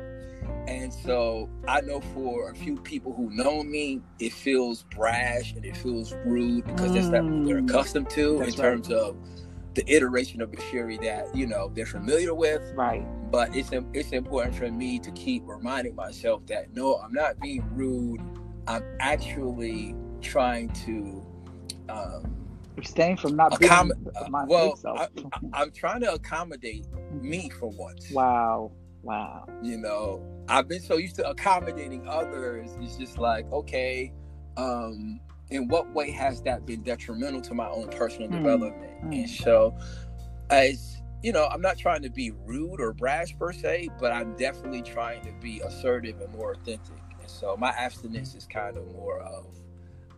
and 0.68 0.92
so 0.92 1.48
I 1.66 1.80
know 1.80 2.00
for 2.00 2.50
a 2.50 2.54
few 2.54 2.76
people 2.76 3.14
who 3.14 3.30
know 3.30 3.62
me, 3.62 4.02
it 4.18 4.34
feels 4.34 4.82
brash 4.94 5.54
and 5.54 5.64
it 5.64 5.74
feels 5.76 6.12
rude 6.26 6.66
because 6.66 6.90
mm. 6.90 6.94
that's 6.94 7.06
not 7.06 7.24
what 7.24 7.46
they're 7.46 7.62
mm. 7.62 7.70
accustomed 7.70 8.10
to 8.10 8.38
that's 8.38 8.54
in 8.54 8.60
right. 8.60 8.70
terms 8.70 8.90
of 8.90 9.16
the 9.74 9.90
iteration 9.90 10.42
of 10.42 10.50
Bashiri 10.50 11.00
that 11.02 11.34
you 11.34 11.46
know 11.46 11.70
they're 11.74 11.86
familiar 11.86 12.34
with. 12.34 12.62
Right. 12.74 13.06
But 13.30 13.56
it's 13.56 13.70
it's 13.94 14.12
important 14.12 14.56
for 14.56 14.70
me 14.70 14.98
to 14.98 15.10
keep 15.12 15.42
reminding 15.46 15.94
myself 15.94 16.44
that 16.46 16.74
no, 16.74 16.96
I'm 16.96 17.14
not 17.14 17.40
being 17.40 17.64
rude. 17.74 18.20
I'm 18.66 18.84
actually 19.00 19.94
trying 20.20 20.68
to 20.70 21.24
um, 21.88 22.37
abstain 22.78 23.16
from 23.16 23.36
not 23.36 23.52
accom- 23.52 23.90
being 23.92 24.30
my 24.30 24.44
well. 24.44 24.78
I, 24.86 25.08
I'm 25.52 25.70
trying 25.70 26.00
to 26.00 26.14
accommodate 26.14 26.86
me 27.12 27.50
for 27.50 27.68
once. 27.68 28.10
Wow. 28.10 28.72
Wow. 29.02 29.46
You 29.62 29.78
know, 29.78 30.22
I've 30.48 30.68
been 30.68 30.80
so 30.80 30.96
used 30.96 31.16
to 31.16 31.28
accommodating 31.28 32.06
others. 32.08 32.70
It's 32.80 32.96
just 32.96 33.18
like, 33.18 33.50
okay, 33.52 34.12
um, 34.56 35.20
in 35.50 35.68
what 35.68 35.92
way 35.94 36.10
has 36.10 36.42
that 36.42 36.66
been 36.66 36.82
detrimental 36.82 37.40
to 37.42 37.54
my 37.54 37.68
own 37.68 37.88
personal 37.88 38.28
mm. 38.28 38.32
development? 38.32 39.04
Mm. 39.04 39.20
And 39.20 39.30
so, 39.30 39.76
as 40.50 40.96
you 41.22 41.32
know, 41.32 41.46
I'm 41.46 41.60
not 41.60 41.78
trying 41.78 42.02
to 42.02 42.10
be 42.10 42.32
rude 42.44 42.80
or 42.80 42.92
brash 42.92 43.36
per 43.38 43.52
se, 43.52 43.88
but 43.98 44.12
I'm 44.12 44.36
definitely 44.36 44.82
trying 44.82 45.22
to 45.22 45.32
be 45.40 45.60
assertive 45.60 46.20
and 46.20 46.32
more 46.34 46.52
authentic. 46.52 47.00
And 47.20 47.30
so, 47.30 47.56
my 47.56 47.70
abstinence 47.70 48.34
is 48.34 48.46
kind 48.46 48.76
of 48.76 48.86
more 48.92 49.20
of 49.20 49.46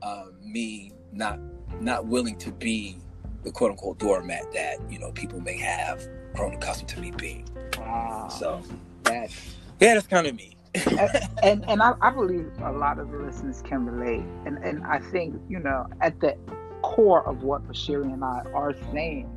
um, 0.02 0.34
me 0.42 0.92
not 1.12 1.38
not 1.80 2.06
willing 2.06 2.36
to 2.38 2.50
be 2.52 2.98
the 3.44 3.50
quote 3.50 3.70
unquote 3.70 3.98
doormat 3.98 4.52
that 4.52 4.78
you 4.90 4.98
know 4.98 5.10
people 5.12 5.40
may 5.40 5.56
have 5.56 6.06
grown 6.34 6.54
accustomed 6.54 6.88
to 6.90 7.00
me 7.00 7.10
being. 7.12 7.48
Wow. 7.78 8.28
So 8.28 8.62
that's 9.04 9.34
yeah, 9.80 9.94
that's 9.94 10.06
kind 10.06 10.26
of 10.26 10.34
me. 10.34 10.56
and, 10.74 11.00
and, 11.42 11.64
and 11.68 11.82
I, 11.82 11.94
I 12.00 12.10
believe 12.10 12.50
a 12.62 12.72
lot 12.72 12.98
of 12.98 13.10
the 13.10 13.18
listeners 13.18 13.62
can 13.62 13.86
relate, 13.86 14.24
and 14.46 14.58
and 14.58 14.84
I 14.84 14.98
think 14.98 15.40
you 15.48 15.58
know 15.58 15.86
at 16.00 16.20
the 16.20 16.36
core 16.82 17.26
of 17.26 17.42
what 17.42 17.66
Bashiri 17.66 18.12
and 18.12 18.24
I 18.24 18.42
are 18.54 18.74
saying, 18.92 19.28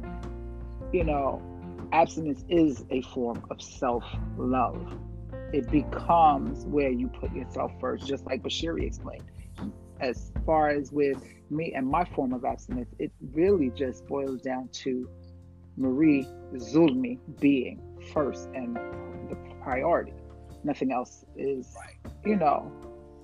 you 0.91 1.03
know, 1.03 1.41
abstinence 1.91 2.43
is 2.49 2.83
a 2.89 3.01
form 3.01 3.43
of 3.49 3.61
self 3.61 4.03
love. 4.37 4.93
It 5.53 5.69
becomes 5.69 6.65
where 6.65 6.89
you 6.89 7.07
put 7.07 7.33
yourself 7.33 7.71
first, 7.79 8.07
just 8.07 8.25
like 8.25 8.41
Bashiri 8.41 8.85
explained. 8.85 9.23
As 10.03 10.33
far 10.45 10.69
as 10.69 10.91
with 10.91 11.23
me 11.49 11.73
and 11.73 11.87
my 11.87 12.03
form 12.03 12.33
of 12.33 12.43
abstinence, 12.43 12.93
it 12.99 13.11
really 13.31 13.69
just 13.69 14.05
boils 14.05 14.41
down 14.41 14.67
to 14.83 15.09
Marie 15.77 16.27
Zulmi 16.55 17.19
being 17.39 17.81
first 18.13 18.49
and 18.53 18.75
the 18.75 19.37
priority. 19.61 20.11
Nothing 20.65 20.91
else 20.91 21.23
is, 21.37 21.73
right. 21.77 22.13
you 22.25 22.35
know, 22.35 22.69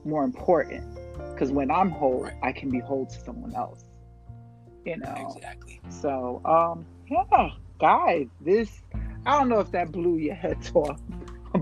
more 0.06 0.24
important. 0.24 0.86
Because 1.34 1.52
when 1.52 1.70
I'm 1.70 1.90
whole, 1.90 2.24
right. 2.24 2.34
I 2.42 2.54
can 2.54 2.70
be 2.70 2.80
whole 2.80 3.06
to 3.08 3.20
someone 3.20 3.54
else. 3.54 3.84
You 4.86 4.98
know. 4.98 5.34
Exactly. 5.36 5.82
So, 5.90 6.42
um, 6.46 6.86
yeah, 7.10 7.50
guys, 7.78 8.28
this 8.40 8.82
I 9.26 9.38
don't 9.38 9.50
know 9.50 9.60
if 9.60 9.72
that 9.72 9.92
blew 9.92 10.18
your 10.18 10.36
head 10.36 10.58
off, 10.74 11.00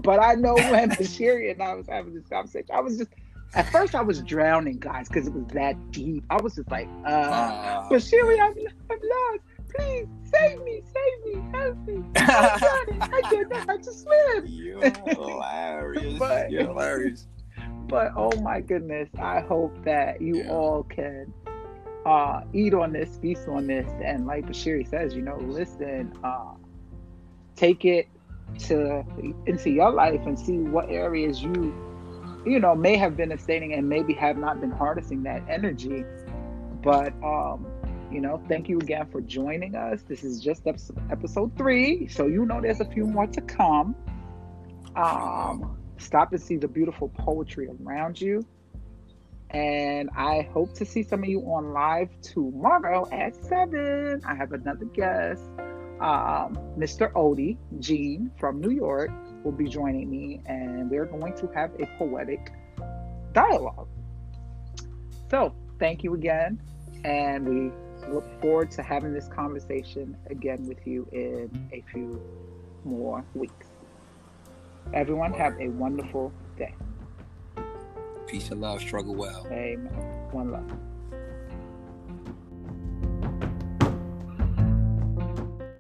but 0.04 0.20
I 0.20 0.36
know 0.36 0.54
when 0.54 0.92
Bashiri 0.92 1.52
and 1.52 1.62
I 1.62 1.74
was 1.74 1.88
having 1.88 2.14
this 2.14 2.28
conversation, 2.28 2.70
I 2.72 2.82
was 2.82 2.98
just 2.98 3.10
at 3.54 3.72
first 3.72 3.96
I 3.96 4.02
was 4.02 4.22
drowning, 4.22 4.80
guys, 4.80 5.08
because 5.08 5.28
it 5.28 5.34
was 5.34 5.46
that 5.54 5.92
deep. 5.92 6.24
I 6.30 6.42
was 6.42 6.56
just 6.56 6.70
like, 6.70 6.90
uh, 7.06 7.10
uh 7.10 7.90
Bashiri, 7.90 8.40
I'm, 8.40 8.54
I'm 8.90 9.00
lost 9.00 9.44
please 9.78 10.08
save 10.24 10.62
me, 10.64 10.82
save 10.84 11.36
me, 11.36 11.52
help 11.52 11.78
me. 11.86 12.04
I 12.16 12.58
got 12.60 12.88
it. 12.90 13.24
don't 13.32 13.50
know 13.50 13.60
how 13.60 13.78
to 13.78 13.94
swim. 13.94 14.46
You're 14.46 14.90
hilarious. 15.08 16.20
but, 16.20 16.52
You're 16.52 16.68
hilarious. 16.68 17.28
But 17.88 18.12
oh 18.16 18.36
my 18.42 18.62
goodness, 18.62 19.10
I 19.20 19.42
hope 19.42 19.84
that 19.86 20.22
you 20.22 20.38
yeah. 20.38 20.52
all 20.52 20.84
can 20.84 21.34
uh, 22.06 22.42
eat 22.54 22.74
on 22.74 22.94
this, 22.94 23.18
feast 23.18 23.48
on 23.48 23.68
this, 23.68 23.90
and 24.04 24.28
like 24.28 24.46
Bashiri 24.46 24.88
says, 24.90 25.16
you 25.16 25.22
know, 25.22 25.38
listen, 25.38 26.14
uh, 26.24 26.54
take 27.56 27.86
it 27.86 28.08
to 28.60 29.04
into 29.46 29.70
your 29.70 29.92
life 29.92 30.22
and 30.26 30.38
see 30.38 30.58
what 30.58 30.90
areas 30.90 31.42
you, 31.42 31.74
you 32.46 32.60
know, 32.60 32.76
may 32.76 32.98
have 32.98 33.18
been 33.18 33.32
abstaining 33.32 33.74
and 33.74 33.88
maybe 33.88 34.14
have 34.14 34.38
not 34.38 34.62
been 34.62 34.72
harnessing 34.72 35.24
that 35.24 35.44
energy. 35.50 36.04
But 36.82 37.14
um, 37.24 37.68
you 38.12 38.22
know, 38.22 38.42
thank 38.48 38.70
you 38.70 38.80
again 38.80 39.08
for 39.12 39.22
joining 39.22 39.76
us. 39.76 40.02
This 40.04 40.24
is 40.24 40.42
just 40.42 40.68
episode 41.10 41.58
three, 41.58 42.08
so 42.08 42.28
you 42.28 42.46
know 42.46 42.62
there's 42.62 42.80
a 42.80 42.86
few 42.86 43.06
more 43.06 43.28
to 43.28 43.42
come. 43.42 43.96
Um, 44.96 45.78
stop 45.98 46.32
and 46.32 46.42
see 46.42 46.58
the 46.58 46.68
beautiful 46.68 47.10
poetry 47.10 47.70
around 47.84 48.20
you. 48.20 48.46
And 49.50 50.10
I 50.16 50.42
hope 50.54 50.74
to 50.76 50.86
see 50.86 51.04
some 51.04 51.24
of 51.24 51.30
you 51.30 51.40
on 51.42 51.72
live 51.72 52.10
tomorrow 52.22 53.08
at 53.12 53.36
7. 53.36 54.22
I 54.26 54.36
have 54.36 54.52
another 54.52 54.86
guest. 54.86 55.42
Um, 56.02 56.58
Mr. 56.78 57.12
Odie 57.14 57.58
Jean 57.80 58.30
from 58.38 58.60
New 58.60 58.72
York 58.72 59.10
will 59.48 59.54
be 59.54 59.70
joining 59.70 60.10
me, 60.10 60.42
and 60.46 60.92
we're 60.92 61.06
going 61.06 61.34
to 61.38 61.48
have 61.56 61.72
a 61.80 61.86
poetic 61.98 62.52
dialogue. 63.32 63.88
So, 65.32 65.56
thank 65.80 66.04
you 66.04 66.16
again, 66.16 66.62
and 67.06 67.48
we 67.48 67.72
look 68.10 68.26
forward 68.42 68.72
to 68.72 68.84
having 68.84 69.14
this 69.14 69.30
conversation 69.30 70.18
again 70.30 70.68
with 70.68 70.86
you 70.86 71.08
in 71.14 71.70
a 71.72 71.82
few 71.94 72.22
more 72.84 73.24
weeks. 73.36 73.68
Everyone, 74.94 75.32
have 75.34 75.58
a 75.62 75.70
wonderful 75.70 76.34
day. 76.58 76.76
Peace 78.28 78.52
and 78.52 78.60
love. 78.60 78.82
Struggle 78.82 79.16
well. 79.16 79.48
Amen. 79.50 79.90
One 80.32 80.52
love. 80.52 80.70